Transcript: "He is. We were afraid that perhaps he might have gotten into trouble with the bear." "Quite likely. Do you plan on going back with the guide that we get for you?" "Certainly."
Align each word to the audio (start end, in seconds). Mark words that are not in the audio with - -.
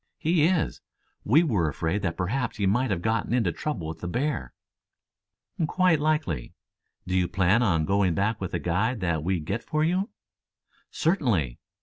"He 0.17 0.45
is. 0.47 0.81
We 1.23 1.43
were 1.43 1.69
afraid 1.69 2.01
that 2.01 2.17
perhaps 2.17 2.57
he 2.57 2.65
might 2.65 2.89
have 2.89 3.03
gotten 3.03 3.35
into 3.35 3.51
trouble 3.51 3.85
with 3.89 3.99
the 3.99 4.07
bear." 4.07 4.51
"Quite 5.67 5.99
likely. 5.99 6.55
Do 7.05 7.15
you 7.15 7.27
plan 7.27 7.61
on 7.61 7.85
going 7.85 8.15
back 8.15 8.41
with 8.41 8.53
the 8.53 8.57
guide 8.59 8.99
that 9.01 9.23
we 9.23 9.39
get 9.39 9.61
for 9.61 9.83
you?" 9.83 10.09
"Certainly." 10.89 11.59